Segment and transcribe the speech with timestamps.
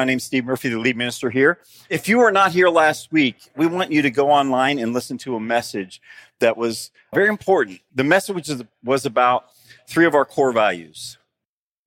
[0.00, 1.58] My name's Steve Murphy, the lead minister here.
[1.90, 5.18] If you were not here last week, we want you to go online and listen
[5.18, 6.00] to a message
[6.38, 7.82] that was very important.
[7.94, 8.50] The message
[8.82, 9.44] was about
[9.86, 11.18] three of our core values.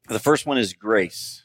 [0.10, 1.42] The first one is grace,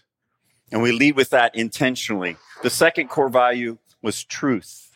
[0.70, 2.36] and we lead with that intentionally.
[2.62, 4.87] The second core value was truth.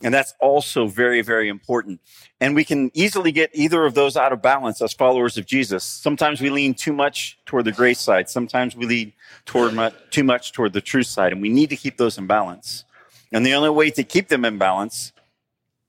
[0.00, 2.00] And that's also very, very important.
[2.40, 5.82] And we can easily get either of those out of balance as followers of Jesus.
[5.82, 8.30] Sometimes we lean too much toward the grace side.
[8.30, 9.12] Sometimes we lean
[9.44, 11.32] toward much, too much toward the truth side.
[11.32, 12.84] And we need to keep those in balance.
[13.32, 15.12] And the only way to keep them in balance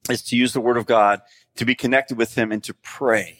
[0.09, 1.21] is to use the word of God,
[1.57, 3.37] to be connected with him and to pray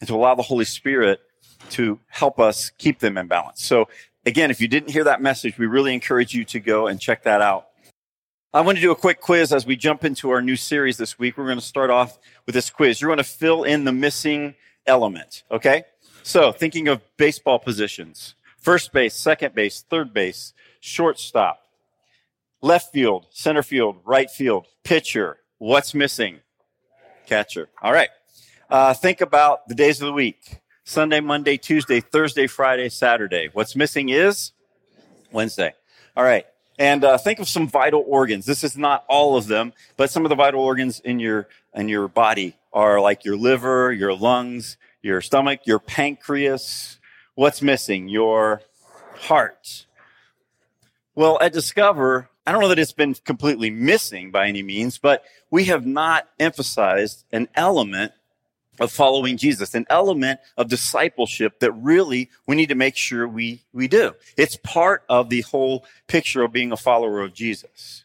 [0.00, 1.20] and to allow the Holy Spirit
[1.70, 3.64] to help us keep them in balance.
[3.64, 3.88] So
[4.26, 7.22] again, if you didn't hear that message, we really encourage you to go and check
[7.22, 7.67] that out.
[8.54, 11.18] I want to do a quick quiz as we jump into our new series this
[11.18, 11.36] week.
[11.36, 12.98] We're going to start off with this quiz.
[12.98, 14.54] You're going to fill in the missing
[14.86, 15.84] element, okay?
[16.22, 21.60] So, thinking of baseball positions first base, second base, third base, shortstop,
[22.62, 25.36] left field, center field, right field, pitcher.
[25.58, 26.40] What's missing?
[27.26, 27.68] Catcher.
[27.82, 28.08] All right.
[28.70, 33.50] Uh, think about the days of the week Sunday, Monday, Tuesday, Thursday, Friday, Saturday.
[33.52, 34.52] What's missing is
[35.32, 35.74] Wednesday.
[36.16, 36.46] All right.
[36.78, 38.46] And uh, think of some vital organs.
[38.46, 41.88] This is not all of them, but some of the vital organs in your in
[41.88, 46.98] your body are like your liver, your lungs, your stomach, your pancreas.
[47.34, 48.08] What's missing?
[48.08, 48.62] Your
[49.16, 49.86] heart.
[51.14, 55.24] Well, at Discover, I don't know that it's been completely missing by any means, but
[55.50, 58.12] we have not emphasized an element
[58.80, 63.62] of following Jesus, an element of discipleship that really we need to make sure we,
[63.72, 64.12] we do.
[64.36, 68.04] It's part of the whole picture of being a follower of Jesus.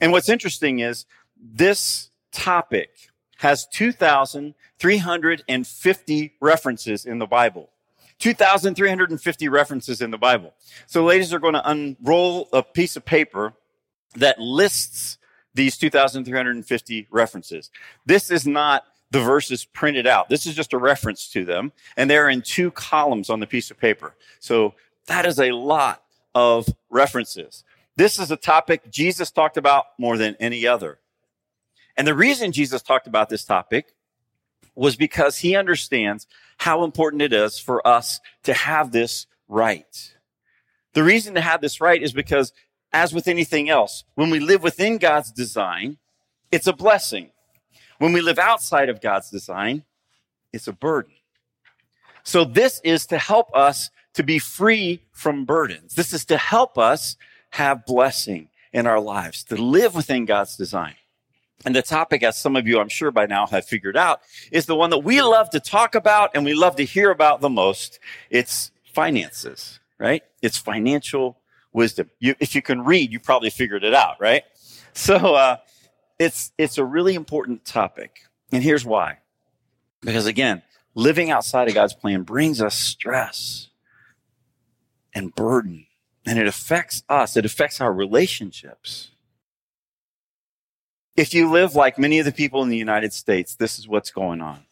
[0.00, 2.90] And what's interesting is this topic
[3.38, 7.70] has 2,350 references in the Bible.
[8.18, 10.54] 2,350 references in the Bible.
[10.86, 13.54] So ladies are going to unroll a piece of paper
[14.14, 15.18] that lists
[15.54, 17.70] these 2,350 references.
[18.06, 20.28] This is not the verses printed out.
[20.28, 23.70] This is just a reference to them, and they're in two columns on the piece
[23.70, 24.14] of paper.
[24.40, 24.74] So
[25.06, 26.02] that is a lot
[26.34, 27.64] of references.
[27.96, 30.98] This is a topic Jesus talked about more than any other.
[31.96, 33.94] And the reason Jesus talked about this topic
[34.74, 36.26] was because he understands
[36.58, 40.14] how important it is for us to have this right.
[40.94, 42.52] The reason to have this right is because,
[42.92, 45.98] as with anything else, when we live within God's design,
[46.50, 47.30] it's a blessing.
[47.98, 49.84] When we live outside of God's design,
[50.52, 51.12] it's a burden.
[52.22, 55.94] So this is to help us to be free from burdens.
[55.94, 57.16] This is to help us
[57.50, 60.94] have blessing in our lives, to live within God's design.
[61.64, 64.66] And the topic, as some of you I'm sure by now have figured out, is
[64.66, 67.48] the one that we love to talk about and we love to hear about the
[67.48, 68.00] most.
[68.30, 70.22] It's finances, right?
[70.42, 71.38] It's financial
[71.72, 72.10] wisdom.
[72.18, 74.42] You, if you can read, you probably figured it out, right?
[74.96, 75.56] So, uh,
[76.18, 78.20] it's, it's a really important topic.
[78.52, 79.18] And here's why.
[80.00, 80.62] Because again,
[80.94, 83.68] living outside of God's plan brings us stress
[85.14, 85.86] and burden,
[86.26, 87.36] and it affects us.
[87.36, 89.10] It affects our relationships.
[91.16, 94.10] If you live like many of the people in the United States, this is what's
[94.10, 94.64] going on.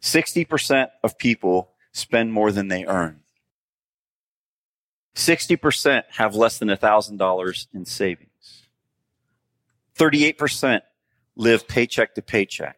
[0.00, 3.20] 60% of people spend more than they earn.
[5.14, 8.29] 60% have less than $1,000 in savings.
[9.98, 10.82] 38%
[11.36, 12.76] live paycheck to paycheck.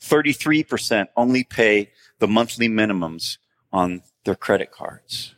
[0.00, 3.38] 33% only pay the monthly minimums
[3.72, 5.34] on their credit cards.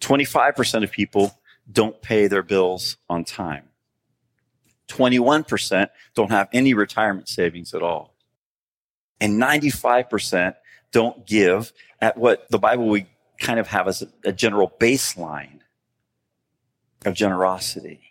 [0.00, 1.38] 25% of people
[1.70, 3.64] don't pay their bills on time.
[4.88, 8.14] 21% don't have any retirement savings at all.
[9.20, 10.54] And 95%
[10.92, 13.06] don't give at what the Bible would
[13.38, 15.60] kind of have as a, a general baseline
[17.04, 18.09] of generosity.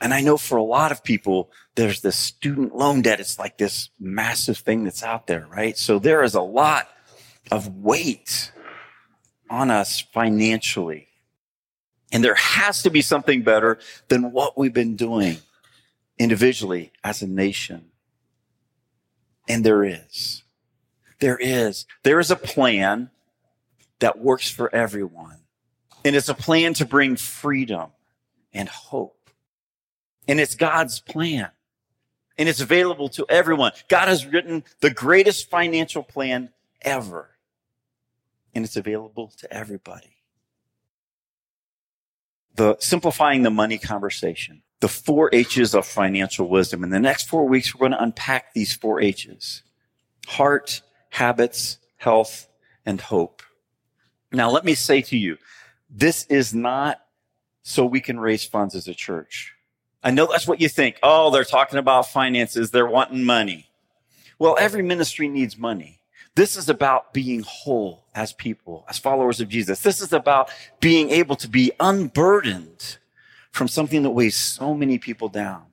[0.00, 3.20] And I know for a lot of people, there's this student loan debt.
[3.20, 5.76] It's like this massive thing that's out there, right?
[5.76, 6.88] So there is a lot
[7.50, 8.52] of weight
[9.50, 11.08] on us financially.
[12.12, 15.36] And there has to be something better than what we've been doing
[16.18, 17.90] individually as a nation.
[19.48, 20.42] And there is.
[21.18, 21.86] There is.
[22.04, 23.10] There is a plan
[23.98, 25.40] that works for everyone.
[26.04, 27.90] And it's a plan to bring freedom
[28.52, 29.19] and hope.
[30.28, 31.50] And it's God's plan.
[32.38, 33.72] And it's available to everyone.
[33.88, 36.50] God has written the greatest financial plan
[36.82, 37.30] ever.
[38.54, 40.16] And it's available to everybody.
[42.54, 46.82] The simplifying the money conversation, the four H's of financial wisdom.
[46.82, 49.62] In the next four weeks, we're going to unpack these four H's.
[50.26, 52.48] Heart, habits, health,
[52.86, 53.42] and hope.
[54.32, 55.38] Now, let me say to you,
[55.90, 57.00] this is not
[57.62, 59.54] so we can raise funds as a church.
[60.02, 60.98] I know that's what you think.
[61.02, 62.70] Oh, they're talking about finances.
[62.70, 63.68] They're wanting money.
[64.38, 66.00] Well, every ministry needs money.
[66.34, 69.80] This is about being whole as people, as followers of Jesus.
[69.80, 70.50] This is about
[70.80, 72.98] being able to be unburdened
[73.50, 75.64] from something that weighs so many people down.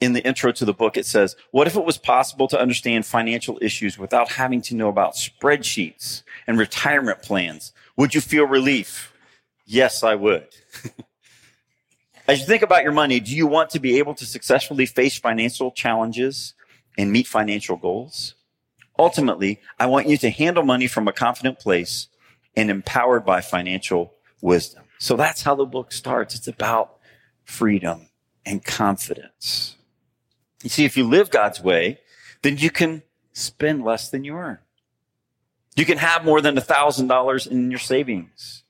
[0.00, 3.06] In the intro to the book, it says, What if it was possible to understand
[3.06, 7.72] financial issues without having to know about spreadsheets and retirement plans?
[7.96, 9.12] Would you feel relief?
[9.64, 10.46] Yes, I would.
[12.28, 15.18] As you think about your money, do you want to be able to successfully face
[15.18, 16.52] financial challenges
[16.98, 18.34] and meet financial goals?
[18.98, 22.08] Ultimately, I want you to handle money from a confident place
[22.54, 24.84] and empowered by financial wisdom.
[24.98, 26.34] So that's how the book starts.
[26.34, 26.98] It's about
[27.44, 28.08] freedom
[28.44, 29.76] and confidence.
[30.62, 32.00] You see, if you live God's way,
[32.42, 34.58] then you can spend less than you earn.
[35.76, 38.64] You can have more than $1,000 in your savings.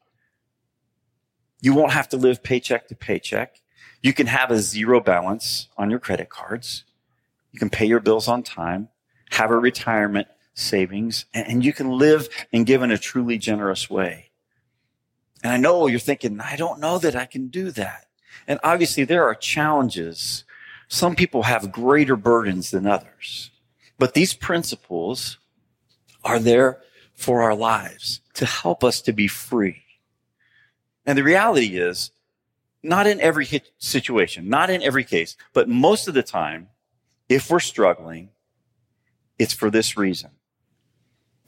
[1.60, 3.60] You won't have to live paycheck to paycheck.
[4.02, 6.84] You can have a zero balance on your credit cards.
[7.52, 8.88] You can pay your bills on time,
[9.30, 14.30] have a retirement savings, and you can live and give in a truly generous way.
[15.42, 18.06] And I know you're thinking, I don't know that I can do that.
[18.46, 20.44] And obviously there are challenges
[20.88, 23.50] some people have greater burdens than others.
[23.98, 25.38] But these principles
[26.24, 26.80] are there
[27.14, 29.82] for our lives to help us to be free.
[31.08, 32.12] And the reality is,
[32.82, 36.68] not in every situation, not in every case, but most of the time,
[37.28, 38.28] if we're struggling,
[39.38, 40.30] it's for this reason.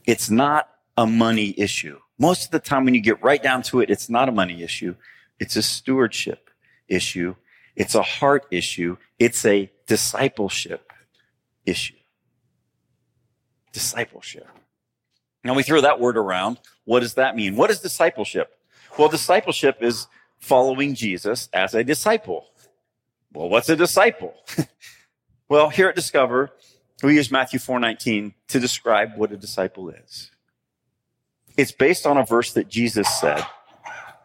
[0.05, 2.01] It's not a money issue.
[2.19, 4.63] Most of the time, when you get right down to it, it's not a money
[4.63, 4.97] issue.
[5.39, 6.51] It's a stewardship
[6.89, 7.37] issue
[7.81, 8.99] it's a heart issue.
[9.19, 10.93] It's a discipleship
[11.65, 11.95] issue.
[13.73, 14.47] Discipleship.
[15.45, 16.59] Now we throw that word around.
[16.85, 17.57] What does that mean?
[17.57, 18.55] What is discipleship?
[19.01, 20.09] Well, discipleship is
[20.41, 22.45] following Jesus as a disciple.
[23.33, 24.35] Well, what's a disciple?
[25.49, 26.51] well, here at Discover,
[27.03, 30.31] we use Matthew 4:19 to describe what a disciple is.
[31.57, 33.43] It's based on a verse that Jesus said,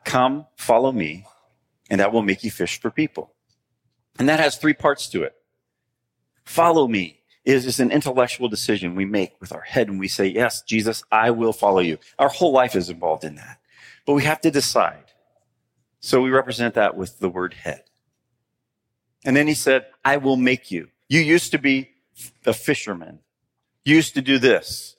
[0.03, 1.25] "Come, follow me,
[1.89, 3.31] and I will make you fish for people."
[4.19, 5.35] And that has three parts to it.
[6.43, 10.25] Follow me is, is an intellectual decision we make with our head and we say,
[10.25, 11.97] yes, Jesus, I will follow you.
[12.17, 13.59] Our whole life is involved in that.
[14.05, 15.11] But we have to decide.
[15.99, 17.83] So we represent that with the word head.
[19.23, 20.89] And then he said, I will make you.
[21.09, 21.89] You used to be
[22.45, 23.19] a fisherman.
[23.83, 24.95] You used to do this.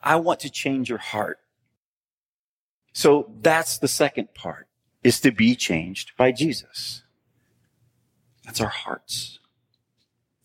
[0.00, 1.38] I want to change your heart.
[2.92, 4.68] So that's the second part
[5.02, 7.02] is to be changed by Jesus.
[8.44, 9.38] That's our hearts.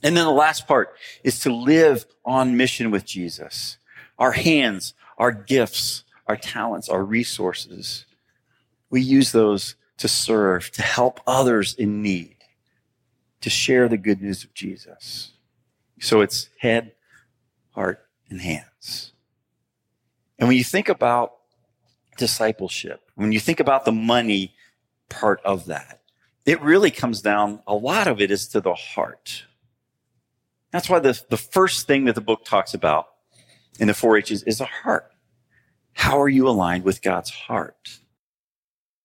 [0.03, 3.77] And then the last part is to live on mission with Jesus.
[4.19, 8.05] Our hands, our gifts, our talents, our resources.
[8.89, 12.35] We use those to serve, to help others in need,
[13.41, 15.31] to share the good news of Jesus.
[15.99, 16.93] So it's head,
[17.71, 19.13] heart, and hands.
[20.37, 21.33] And when you think about
[22.17, 24.53] discipleship, when you think about the money
[25.09, 26.01] part of that,
[26.45, 29.45] it really comes down, a lot of it is to the heart.
[30.71, 33.07] That's why the, the first thing that the book talks about
[33.79, 35.11] in the four H's is a heart.
[35.97, 37.99] How are you aligned with God's heart?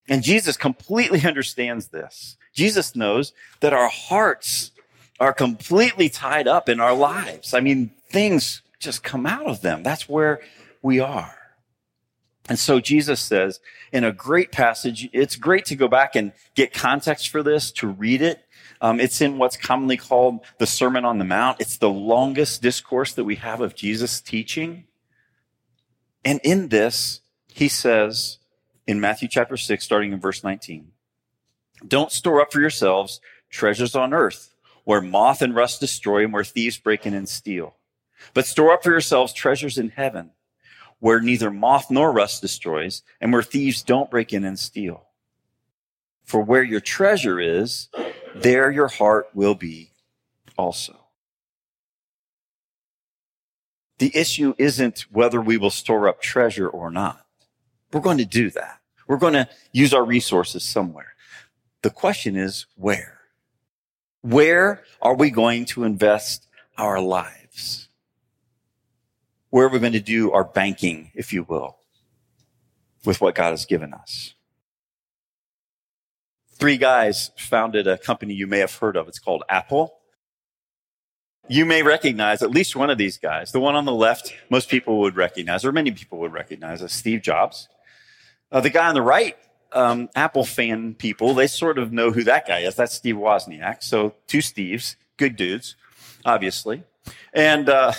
[0.09, 2.37] And Jesus completely understands this.
[2.53, 4.73] Jesus knows that our hearts
[5.19, 7.55] are completely tied up in our lives.
[7.55, 9.83] I mean, things just come out of them.
[9.83, 10.43] That's where
[10.83, 11.35] we are.
[12.49, 13.59] And so Jesus says
[13.91, 17.87] in a great passage, it's great to go back and get context for this, to
[17.87, 18.45] read it.
[18.83, 21.59] Um, it's in what's commonly called the Sermon on the Mount.
[21.59, 24.85] It's the longest discourse that we have of Jesus teaching.
[26.25, 28.39] And in this, he says
[28.87, 30.93] in Matthew chapter 6, starting in verse 19,
[31.87, 36.45] don't store up for yourselves treasures on earth where moth and rust destroy and where
[36.45, 37.77] thieves break in and steal.
[38.35, 40.31] But store up for yourselves treasures in heaven
[41.03, 45.03] where neither moth nor rust destroys, and where thieves don't break in and steal.
[46.23, 47.89] For where your treasure is,
[48.37, 49.91] there your heart will be
[50.57, 51.02] also.
[54.03, 57.25] The issue isn't whether we will store up treasure or not.
[57.93, 58.81] We're going to do that.
[59.07, 61.15] We're going to use our resources somewhere.
[61.83, 63.21] The question is where?
[64.23, 67.87] Where are we going to invest our lives?
[69.51, 71.77] where are we're going to do our banking, if you will,
[73.05, 74.35] with what God has given us.
[76.55, 79.07] Three guys founded a company you may have heard of.
[79.07, 80.02] It's called Apple.
[81.49, 83.51] You may recognize at least one of these guys.
[83.51, 86.93] The one on the left, most people would recognize, or many people would recognize as
[86.93, 87.69] Steve Jobs.
[88.53, 89.37] Uh, the guy on the right,
[89.73, 92.77] um, Apple fan people, they sort of know who that guy is.
[92.77, 93.83] That's Steve Wozniak.
[93.83, 95.75] So two Steves, good dudes,
[96.25, 96.85] obviously.
[97.33, 97.93] And uh,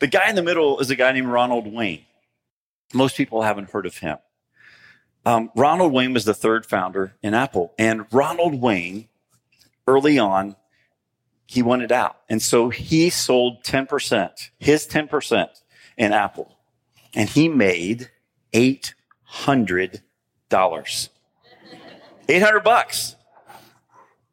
[0.00, 2.04] the guy in the middle is a guy named Ronald Wayne.
[2.92, 4.18] Most people haven't heard of him.
[5.24, 7.72] Um, Ronald Wayne was the third founder in Apple.
[7.78, 9.08] And Ronald Wayne,
[9.86, 10.56] early on,
[11.46, 12.16] he wanted out.
[12.28, 15.48] And so he sold 10%, his 10%
[15.96, 16.56] in Apple.
[17.14, 18.10] And he made
[18.52, 20.00] $800.
[22.28, 23.16] 800 bucks.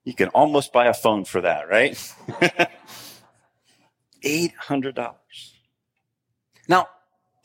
[0.04, 1.94] You can almost buy a phone for that, right?
[4.24, 5.16] $800.
[6.68, 6.88] Now,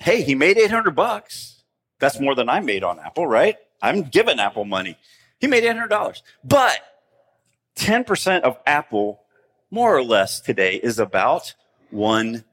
[0.00, 1.62] hey, he made 800 bucks.
[1.98, 3.56] That's more than I made on Apple, right?
[3.82, 4.96] I'm giving Apple money.
[5.38, 6.22] He made $800.
[6.44, 6.80] But
[7.76, 9.20] 10% of Apple,
[9.70, 11.54] more or less today, is about
[11.92, 12.44] $1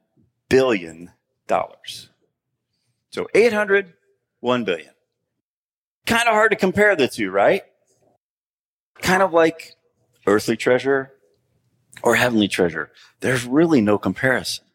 [0.50, 1.12] billion.
[1.50, 3.94] So 800,
[4.40, 4.92] 1 billion.
[6.06, 7.64] Kind of hard to compare the two, right?
[9.02, 9.76] Kind of like
[10.28, 11.12] earthly treasure
[12.04, 12.92] or heavenly treasure.
[13.22, 14.66] There's really no comparison.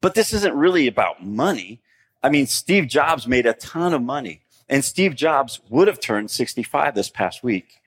[0.00, 1.82] But this isn't really about money.
[2.22, 6.30] I mean, Steve Jobs made a ton of money and Steve Jobs would have turned
[6.30, 7.80] 65 this past week.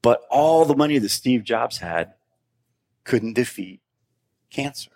[0.00, 2.14] But all the money that Steve Jobs had
[3.08, 3.80] couldn't defeat
[4.50, 4.90] cancer.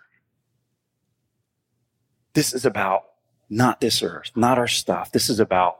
[2.33, 3.05] This is about
[3.49, 5.11] not this earth, not our stuff.
[5.11, 5.79] This is about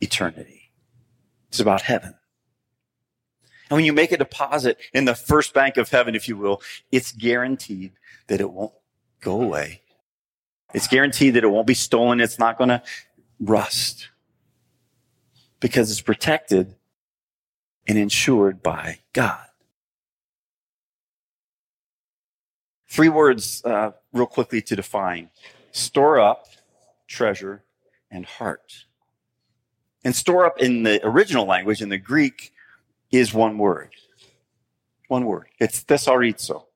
[0.00, 0.72] eternity.
[1.48, 2.14] It's about heaven.
[3.68, 6.62] And when you make a deposit in the first bank of heaven, if you will,
[6.90, 7.92] it's guaranteed
[8.28, 8.72] that it won't
[9.20, 9.82] go away.
[10.72, 12.18] It's guaranteed that it won't be stolen.
[12.18, 12.82] It's not going to
[13.38, 14.08] rust
[15.60, 16.76] because it's protected
[17.86, 19.44] and insured by God.
[22.94, 25.28] Three words, uh, real quickly to define
[25.72, 26.46] store up,
[27.08, 27.64] treasure,
[28.08, 28.84] and heart.
[30.04, 32.52] And store up in the original language, in the Greek,
[33.10, 33.90] is one word.
[35.08, 35.48] One word.
[35.58, 36.66] It's thesaurizo.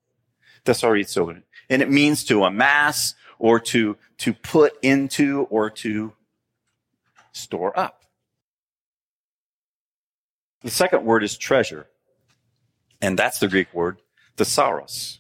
[0.65, 1.41] Thesaurizo.
[1.71, 6.15] And it means to amass or to, to put into or to
[7.31, 8.03] store up.
[10.63, 11.87] The second word is treasure.
[13.01, 13.99] And that's the Greek word,
[14.37, 15.19] thesauros.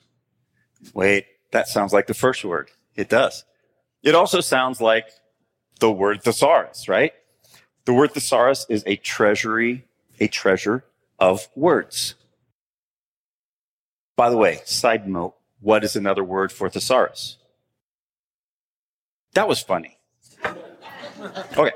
[0.94, 2.70] Wait, that sounds like the first word.
[2.94, 3.44] It does.
[4.02, 5.08] It also sounds like
[5.80, 7.12] the word thesaurus, right?
[7.84, 9.84] The word thesaurus is a treasury,
[10.20, 10.84] a treasure
[11.18, 12.14] of words.
[14.16, 17.38] By the way, side note, what is another word for thesaurus?
[19.34, 19.98] That was funny.
[21.56, 21.72] Okay.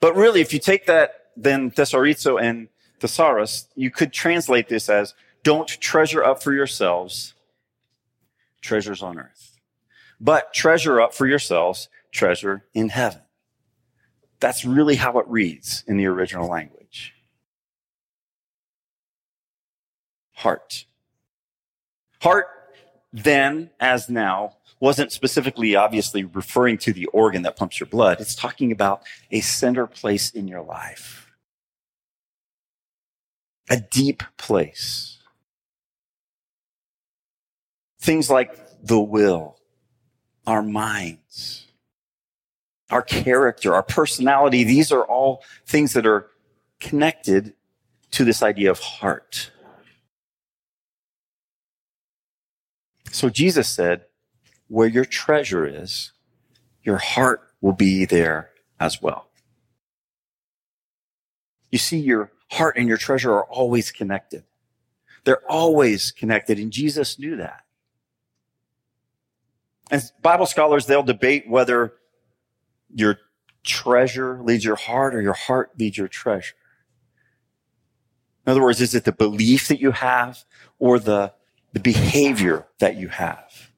[0.00, 2.68] But really, if you take that, then thesaurizo and
[3.00, 7.34] thesaurus, you could translate this as don't treasure up for yourselves
[8.60, 9.58] treasures on earth,
[10.20, 13.22] but treasure up for yourselves treasure in heaven.
[14.40, 17.14] That's really how it reads in the original language.
[20.32, 20.86] Heart.
[22.22, 22.46] Heart,
[23.12, 28.18] then as now, wasn't specifically obviously referring to the organ that pumps your blood.
[28.20, 31.30] It's talking about a center place in your life.
[33.68, 35.18] A deep place.
[38.00, 39.56] Things like the will,
[40.46, 41.66] our minds,
[42.90, 46.30] our character, our personality, these are all things that are
[46.80, 47.54] connected
[48.12, 49.50] to this idea of heart.
[53.12, 54.06] So Jesus said,
[54.68, 56.12] where your treasure is,
[56.82, 59.28] your heart will be there as well.
[61.70, 64.44] You see, your heart and your treasure are always connected.
[65.24, 67.64] They're always connected, and Jesus knew that.
[69.90, 71.94] And Bible scholars, they'll debate whether
[72.94, 73.18] your
[73.64, 76.54] treasure leads your heart or your heart leads your treasure.
[78.46, 80.44] In other words, is it the belief that you have
[80.78, 81.32] or the,
[81.72, 83.70] the behavior that you have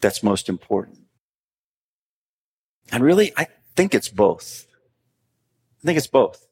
[0.00, 1.00] that's most important?
[2.90, 4.66] And really, I think it's both.
[5.82, 6.46] I think it's both.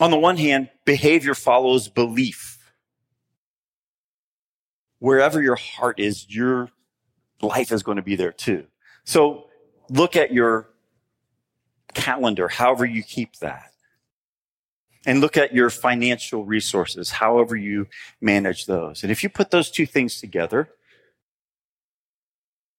[0.00, 2.72] On the one hand, behavior follows belief.
[4.98, 6.70] Wherever your heart is, your
[7.44, 8.66] life is going to be there too.
[9.04, 9.46] So
[9.90, 10.70] look at your
[11.94, 13.70] calendar, however you keep that.
[15.06, 17.88] And look at your financial resources, however you
[18.20, 19.02] manage those.
[19.02, 20.70] And if you put those two things together,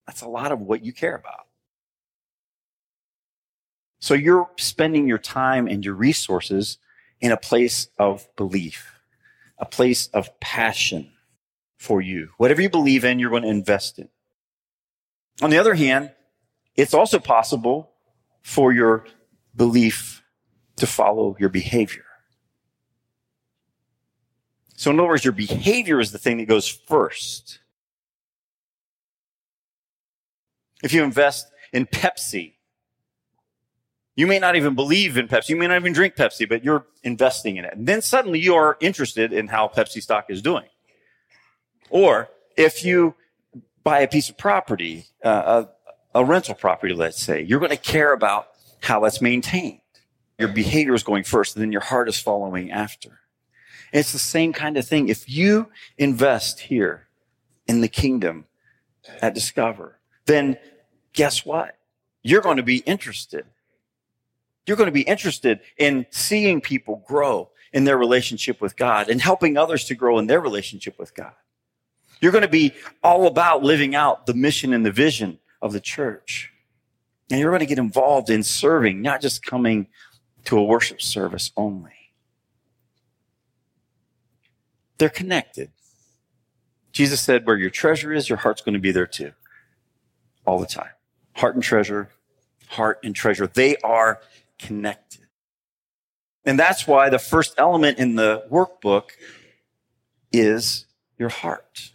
[0.07, 1.45] that's a lot of what you care about.
[3.99, 6.79] So you're spending your time and your resources
[7.21, 8.91] in a place of belief.
[9.57, 11.11] a place of passion
[11.77, 12.29] for you.
[12.37, 14.09] Whatever you believe in, you're going to invest in.
[15.41, 16.11] On the other hand,
[16.75, 17.91] it's also possible
[18.41, 19.05] for your
[19.55, 20.23] belief
[20.77, 22.05] to follow your behavior.
[24.77, 27.59] So, in other words, your behavior is the thing that goes first.
[30.83, 32.53] If you invest in Pepsi,
[34.15, 35.49] you may not even believe in Pepsi.
[35.49, 37.73] You may not even drink Pepsi, but you're investing in it.
[37.73, 40.67] And then suddenly you are interested in how Pepsi stock is doing.
[41.89, 43.15] Or if you
[43.85, 45.65] buy a piece of property, uh,
[46.13, 48.47] a, a rental property, let's say, you're going to care about
[48.81, 49.79] how it's maintained.
[50.37, 53.19] Your behavior is going first, and then your heart is following after.
[53.93, 55.07] It's the same kind of thing.
[55.07, 57.07] If you invest here
[57.67, 58.45] in the kingdom
[59.21, 60.57] at Discover, then
[61.13, 61.77] guess what?
[62.23, 63.45] You're going to be interested.
[64.65, 69.21] You're going to be interested in seeing people grow in their relationship with God and
[69.21, 71.33] helping others to grow in their relationship with God.
[72.21, 75.79] You're going to be all about living out the mission and the vision of the
[75.79, 76.51] church.
[77.29, 79.87] And you're going to get involved in serving, not just coming
[80.45, 81.91] to a worship service only.
[84.97, 85.71] They're connected.
[86.91, 89.33] Jesus said, where your treasure is, your heart's going to be there too.
[90.45, 90.91] All the time.
[91.33, 92.11] Heart and treasure,
[92.67, 93.47] heart and treasure.
[93.47, 94.21] They are
[94.57, 95.25] connected.
[96.45, 99.09] And that's why the first element in the workbook
[100.31, 100.85] is
[101.17, 101.91] your heart.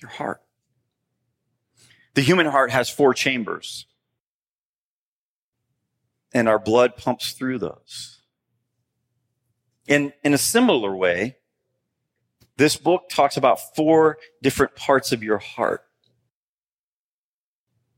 [0.00, 0.42] Your heart.
[2.14, 3.86] The human heart has four chambers,
[6.32, 8.20] and our blood pumps through those.
[9.86, 11.36] In, in a similar way,
[12.56, 15.84] this book talks about four different parts of your heart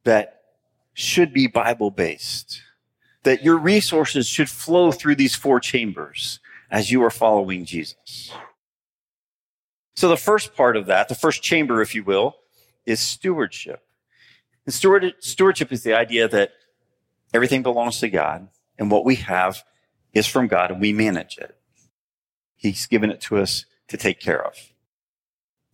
[0.05, 0.43] that
[0.93, 2.63] should be Bible based,
[3.23, 6.41] that your resources should flow through these four chambers
[6.71, 8.33] as you are following Jesus.
[10.01, 12.37] So the first part of that, the first chamber, if you will,
[12.87, 13.87] is stewardship.
[14.65, 16.53] And stewardship is the idea that
[17.35, 19.63] everything belongs to God and what we have
[20.15, 21.55] is from God and we manage it.
[22.57, 24.55] He's given it to us to take care of.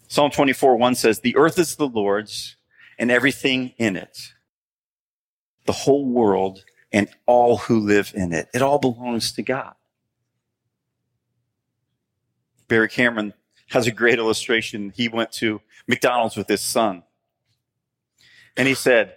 [0.09, 2.57] Psalm 24, 1 says, The earth is the Lord's
[2.99, 4.33] and everything in it,
[5.67, 8.49] the whole world and all who live in it.
[8.53, 9.75] It all belongs to God.
[12.67, 13.33] Barry Cameron
[13.69, 14.93] has a great illustration.
[14.95, 17.03] He went to McDonald's with his son.
[18.57, 19.17] And he said,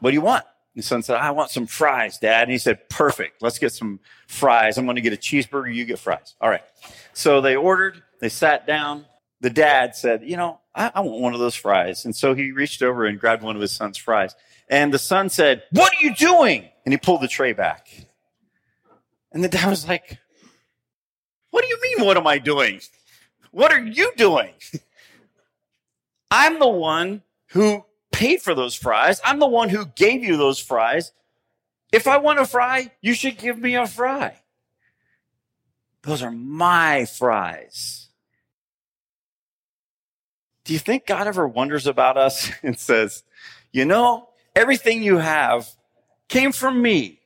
[0.00, 0.44] What do you want?
[0.74, 2.42] His son said, I want some fries, dad.
[2.42, 3.42] And he said, Perfect.
[3.42, 4.78] Let's get some fries.
[4.78, 5.74] I'm going to get a cheeseburger.
[5.74, 6.34] You get fries.
[6.40, 6.62] All right.
[7.12, 9.06] So they ordered, they sat down.
[9.40, 12.04] The dad said, You know, I, I want one of those fries.
[12.04, 14.34] And so he reached over and grabbed one of his son's fries.
[14.68, 16.68] And the son said, What are you doing?
[16.84, 17.88] And he pulled the tray back.
[19.32, 20.18] And the dad was like,
[21.50, 22.80] What do you mean, what am I doing?
[23.50, 24.52] What are you doing?
[26.30, 29.20] I'm the one who paid for those fries.
[29.24, 31.12] I'm the one who gave you those fries.
[31.92, 34.36] If I want a fry, you should give me a fry.
[36.02, 38.08] Those are my fries.
[40.64, 43.22] Do you think God ever wonders about us and says,
[43.72, 45.68] you know, everything you have
[46.28, 47.20] came from me.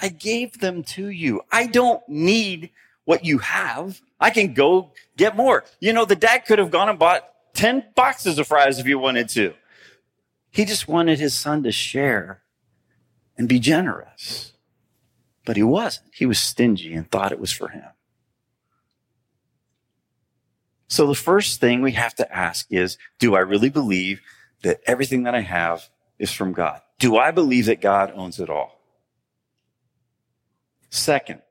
[0.00, 1.40] I gave them to you.
[1.50, 2.70] I don't need
[3.04, 4.00] what you have.
[4.18, 5.64] I can go get more.
[5.80, 8.94] You know, the dad could have gone and bought 10 boxes of fries if he
[8.94, 9.54] wanted to.
[10.50, 12.42] He just wanted his son to share
[13.36, 14.52] and be generous.
[15.44, 16.06] But he wasn't.
[16.12, 17.84] He was stingy and thought it was for him.
[20.88, 24.20] So the first thing we have to ask is, do I really believe
[24.62, 26.80] that everything that I have is from God?
[26.98, 28.80] Do I believe that God owns it all?
[30.88, 31.42] Second,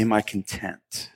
[0.00, 1.10] am I content?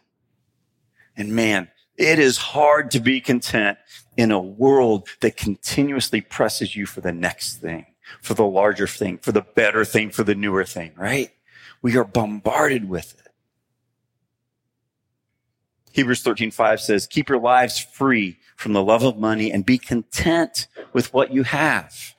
[1.16, 3.78] And man, it is hard to be content
[4.16, 7.86] in a world that continuously presses you for the next thing,
[8.20, 11.30] for the larger thing, for the better thing, for the newer thing, right?
[11.82, 13.32] We are bombarded with it.
[15.92, 19.78] Hebrews 13, 5 says, keep your lives free from the love of money and be
[19.78, 22.14] content with what you have.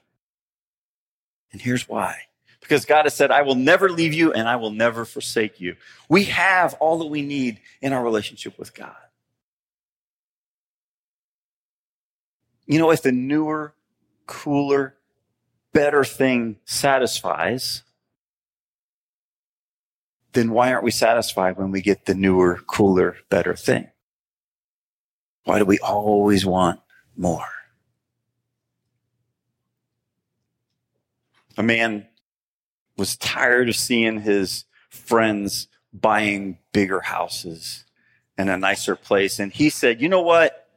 [1.51, 2.21] And here's why
[2.65, 5.75] because God has said, I will never leave you and I will never forsake you.
[6.09, 8.95] We have all that we need in our relationship with God.
[12.65, 13.75] You know, if the newer,
[14.25, 14.95] cooler,
[15.73, 17.83] better thing satisfies,
[20.33, 23.87] then why aren't we satisfied when we get the newer, cooler, better thing?
[25.43, 26.79] Why do we always want
[27.15, 27.45] more?
[31.57, 32.07] A man
[32.97, 37.85] was tired of seeing his friends buying bigger houses
[38.37, 39.39] and a nicer place.
[39.39, 40.67] And he said, You know what?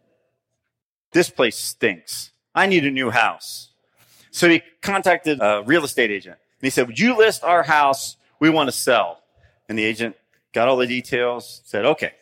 [1.13, 2.33] This place stinks.
[2.55, 3.71] I need a new house.
[4.31, 8.17] So he contacted a real estate agent and he said, Would you list our house?
[8.41, 9.21] We want to sell.
[9.69, 10.17] And the agent
[10.53, 12.13] got all the details, said, Okay.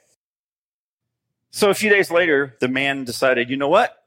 [1.51, 4.03] So a few days later, the man decided, You know what?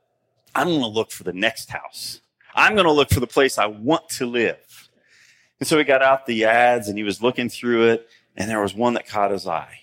[0.55, 2.21] I'm going to look for the next house.
[2.55, 4.57] I'm going to look for the place I want to live.
[5.59, 8.61] And so he got out the ads and he was looking through it, and there
[8.61, 9.79] was one that caught his eye.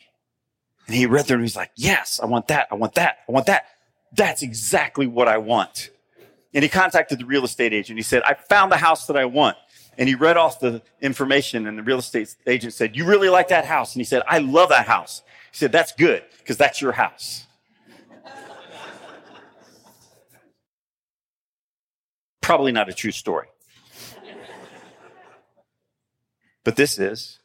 [0.87, 2.69] And he read through and he's like, Yes, I want that.
[2.71, 3.19] I want that.
[3.29, 3.67] I want that.
[4.13, 5.91] That's exactly what I want.
[6.55, 7.99] And he contacted the real estate agent.
[7.99, 9.57] He said, I found the house that I want.
[9.99, 13.49] And he read off the information, and the real estate agent said, You really like
[13.49, 13.95] that house?
[13.95, 15.23] And he said, I love that house.
[15.51, 17.47] He said, That's good, because that's your house.
[22.41, 23.49] Probably not a true story.
[26.67, 27.39] But this is.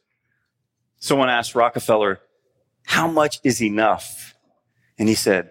[0.98, 2.18] Someone asked Rockefeller,
[2.84, 4.34] How much is enough?
[4.98, 5.50] And he said,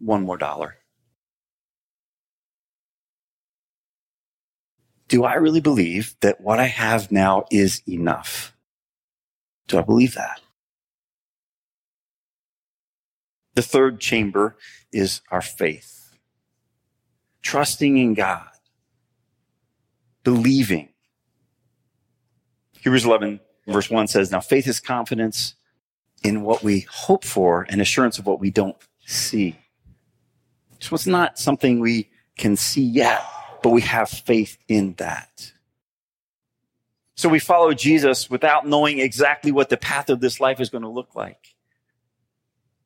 [0.00, 0.78] One more dollar.
[5.06, 8.52] Do I really believe that what I have now is enough?
[9.68, 10.40] Do I believe that?
[13.54, 14.56] The third chamber
[14.92, 16.16] is our faith
[17.42, 18.48] trusting in God,
[20.24, 20.89] believing.
[22.82, 25.54] Hebrews 11, verse 1 says, Now faith is confidence
[26.22, 29.58] in what we hope for and assurance of what we don't see.
[30.78, 33.22] So it's not something we can see yet,
[33.62, 35.52] but we have faith in that.
[37.16, 40.82] So we follow Jesus without knowing exactly what the path of this life is going
[40.82, 41.54] to look like.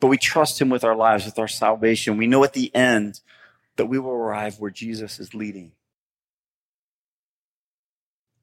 [0.01, 2.17] But we trust him with our lives, with our salvation.
[2.17, 3.21] We know at the end
[3.77, 5.73] that we will arrive where Jesus is leading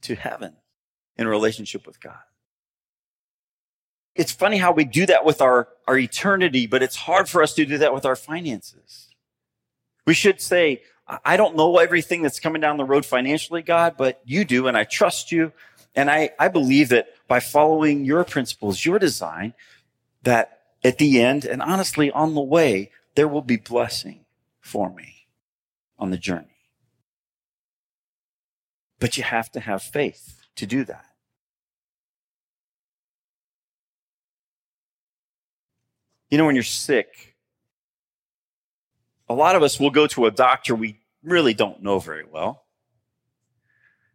[0.02, 0.56] to heaven
[1.18, 2.20] in relationship with God.
[4.16, 7.54] It's funny how we do that with our, our eternity, but it's hard for us
[7.54, 9.10] to do that with our finances.
[10.06, 10.82] We should say,
[11.26, 14.78] I don't know everything that's coming down the road financially, God, but you do, and
[14.78, 15.52] I trust you.
[15.96, 19.54] And I, I believe that by following your principles, your design,
[20.24, 24.26] that at the end, and honestly on the way, there will be blessing
[24.62, 25.28] for me
[26.00, 26.48] on the journey.
[29.00, 31.06] But you have to have faith to do that.
[36.30, 37.36] You know, when you're sick,
[39.28, 42.64] a lot of us will go to a doctor we really don't know very well.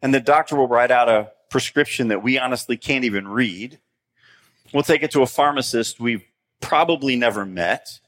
[0.03, 3.79] And the doctor will write out a prescription that we honestly can't even read.
[4.72, 6.25] We'll take it to a pharmacist we've
[6.61, 8.01] probably never met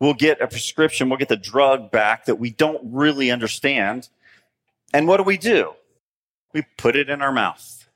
[0.00, 4.08] we'll get a prescription, we'll get the drug back that we don't really understand.
[4.92, 5.74] And what do we do?
[6.52, 7.88] We put it in our mouth.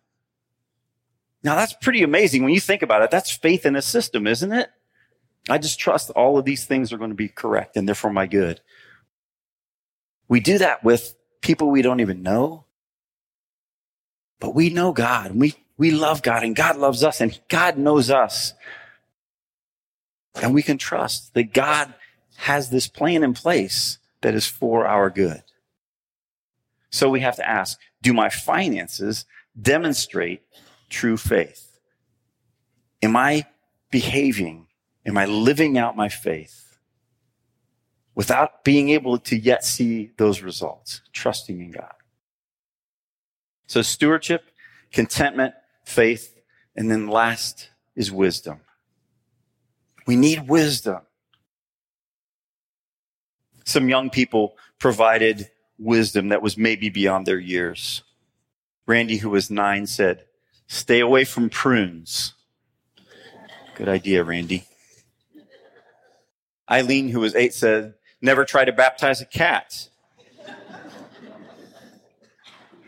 [1.42, 3.10] Now that's pretty amazing when you think about it.
[3.10, 4.70] That's faith in a system, isn't it?
[5.48, 8.10] I just trust all of these things are going to be correct and they're for
[8.10, 8.60] my good.
[10.26, 12.64] We do that with people we don't even know.
[14.40, 18.10] But we know God we, we love God and God loves us and God knows
[18.10, 18.54] us.
[20.42, 21.94] And we can trust that God
[22.36, 25.42] has this plan in place that is for our good.
[26.90, 29.24] So we have to ask, do my finances
[29.60, 30.42] demonstrate
[30.90, 31.80] true faith?
[33.02, 33.46] Am I
[33.90, 34.66] behaving?
[35.06, 36.78] Am I living out my faith
[38.14, 41.94] without being able to yet see those results, trusting in God?
[43.66, 44.50] So stewardship,
[44.92, 46.38] contentment, faith,
[46.76, 48.60] and then last is wisdom.
[50.06, 51.00] We need wisdom.
[53.64, 58.02] Some young people provided wisdom that was maybe beyond their years.
[58.86, 60.24] Randy, who was nine, said,
[60.66, 62.34] Stay away from prunes.
[63.74, 64.64] Good idea, Randy.
[66.70, 69.88] Eileen, who was eight, said, Never try to baptize a cat.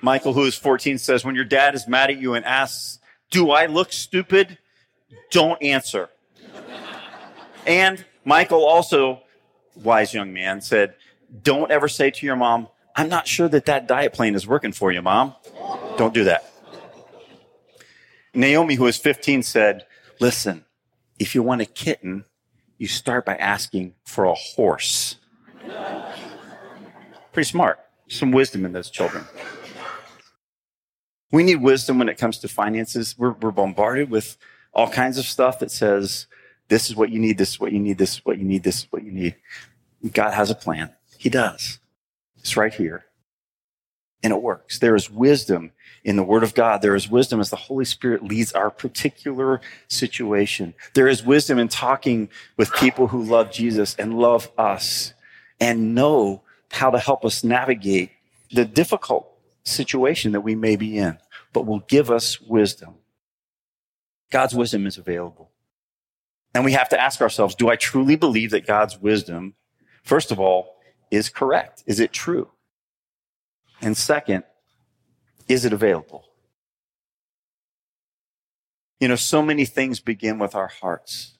[0.00, 3.50] Michael, who is 14, says, When your dad is mad at you and asks, Do
[3.50, 4.58] I look stupid?
[5.30, 6.08] Don't answer.
[7.66, 9.22] And Michael also,
[9.74, 10.94] wise young man, said,
[11.42, 14.72] don't ever say to your mom, I'm not sure that that diet plan is working
[14.72, 15.34] for you, mom.
[15.98, 16.50] Don't do that.
[18.32, 19.86] Naomi, who was 15, said,
[20.18, 20.64] listen,
[21.18, 22.24] if you want a kitten,
[22.78, 25.16] you start by asking for a horse.
[27.32, 27.78] Pretty smart.
[28.08, 29.24] Some wisdom in those children.
[31.32, 33.14] We need wisdom when it comes to finances.
[33.18, 34.38] We're, we're bombarded with
[34.72, 36.26] all kinds of stuff that says,
[36.68, 37.36] this is what you need.
[37.36, 37.98] This is what you need.
[37.98, 38.62] This is what you need.
[38.62, 39.36] This is what you need.
[40.12, 40.94] God has a plan.
[41.18, 41.78] He does.
[42.46, 43.06] It's right here.
[44.22, 44.78] and it works.
[44.78, 45.72] There is wisdom
[46.04, 46.82] in the Word of God.
[46.82, 50.74] There is wisdom as the Holy Spirit leads our particular situation.
[50.94, 55.14] There is wisdom in talking with people who love Jesus and love us
[55.60, 58.10] and know how to help us navigate
[58.52, 59.28] the difficult
[59.64, 61.18] situation that we may be in,
[61.52, 62.94] but will give us wisdom.
[64.30, 65.50] God's wisdom is available.
[66.54, 69.54] And we have to ask ourselves, do I truly believe that God's wisdom,
[70.02, 70.75] first of all,
[71.10, 71.82] is correct?
[71.86, 72.50] Is it true?
[73.80, 74.44] And second,
[75.48, 76.24] is it available?
[79.00, 81.36] You know, so many things begin with our hearts.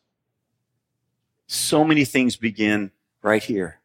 [1.47, 2.91] So many things begin
[3.23, 3.81] right here,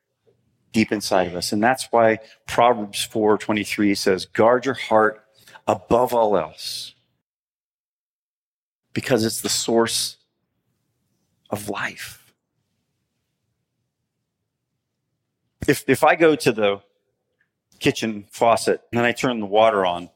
[0.73, 1.51] deep inside of us.
[1.51, 5.25] And that's why Proverbs 4:23 says, "Guard your heart
[5.67, 6.95] above all else."
[8.93, 10.17] Because it's the source
[11.49, 12.20] of life.
[15.67, 16.81] If if I go to the
[17.79, 20.09] kitchen faucet and I turn the water on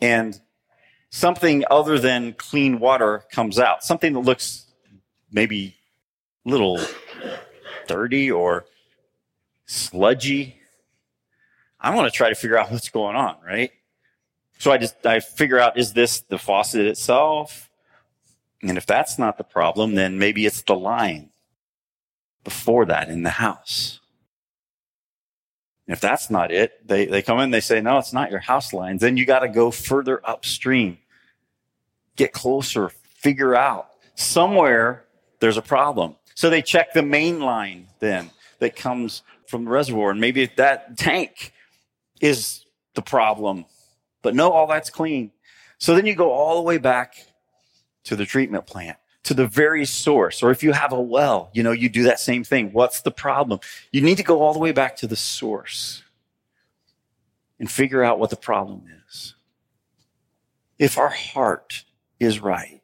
[0.00, 0.40] and
[1.10, 4.66] something other than clean water comes out, something that looks
[5.30, 5.76] maybe
[6.46, 6.80] a little
[7.86, 8.64] dirty or
[9.66, 10.60] sludgy.
[11.80, 13.70] I want to try to figure out what's going on, right?
[14.58, 17.68] So I just, I figure out, is this the faucet itself?
[18.62, 21.30] And if that's not the problem, then maybe it's the line
[22.44, 24.00] before that in the house.
[25.86, 28.72] If that's not it, they, they come in, they say, no, it's not your house
[28.72, 29.02] lines.
[29.02, 30.98] Then you got to go further upstream,
[32.16, 35.04] get closer, figure out somewhere
[35.40, 36.16] there's a problem.
[36.34, 40.10] So they check the main line then that comes from the reservoir.
[40.10, 41.52] And maybe that tank
[42.20, 43.66] is the problem,
[44.22, 45.32] but no, all that's clean.
[45.78, 47.14] So then you go all the way back
[48.04, 50.42] to the treatment plant to the very source.
[50.42, 52.72] Or if you have a well, you know, you do that same thing.
[52.72, 53.60] What's the problem?
[53.90, 56.02] You need to go all the way back to the source
[57.58, 59.34] and figure out what the problem is.
[60.78, 61.84] If our heart
[62.20, 62.82] is right,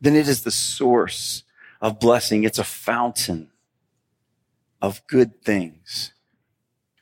[0.00, 1.44] then it is the source
[1.80, 2.44] of blessing.
[2.44, 3.50] It's a fountain
[4.82, 6.12] of good things.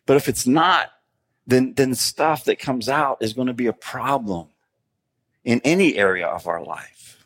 [0.07, 0.90] But if it's not,
[1.46, 4.48] then, then stuff that comes out is going to be a problem
[5.44, 7.22] in any area of our life.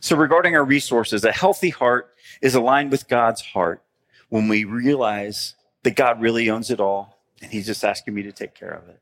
[0.00, 3.82] So regarding our resources, a healthy heart is aligned with God's heart
[4.30, 8.32] when we realize that God really owns it all and he's just asking me to
[8.32, 9.00] take care of it.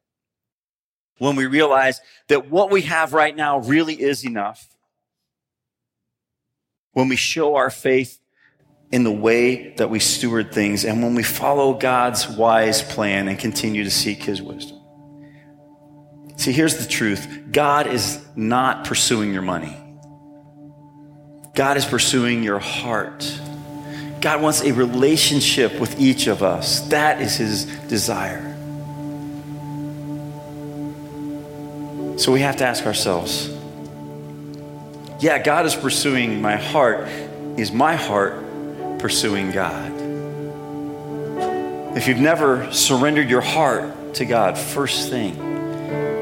[1.18, 4.68] When we realize that what we have right now really is enough.
[6.92, 8.20] When we show our faith
[8.90, 13.38] in the way that we steward things and when we follow God's wise plan and
[13.38, 14.80] continue to seek his wisdom.
[16.36, 17.26] See, here's the truth.
[17.50, 19.76] God is not pursuing your money.
[21.58, 23.36] God is pursuing your heart.
[24.20, 26.82] God wants a relationship with each of us.
[26.82, 28.44] That is his desire.
[32.16, 33.48] So we have to ask ourselves
[35.18, 37.08] yeah, God is pursuing my heart.
[37.56, 38.40] Is my heart
[39.00, 39.92] pursuing God?
[41.96, 45.36] If you've never surrendered your heart to God, first thing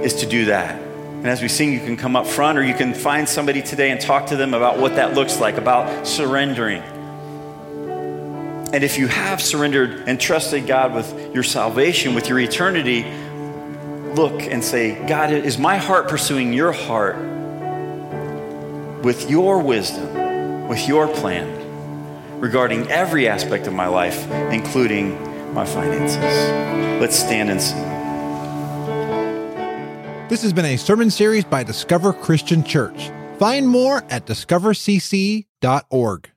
[0.03, 0.86] is to do that.
[1.27, 3.91] And as we sing, you can come up front or you can find somebody today
[3.91, 6.81] and talk to them about what that looks like, about surrendering.
[8.73, 13.03] And if you have surrendered and trusted God with your salvation, with your eternity,
[14.15, 17.17] look and say, God, is my heart pursuing your heart
[19.03, 27.01] with your wisdom, with your plan regarding every aspect of my life, including my finances?
[27.01, 27.96] Let's stand and sing.
[30.29, 33.13] This has been a sermon series by Discover Christian Church.
[33.39, 36.31] Find more at discovercc.org.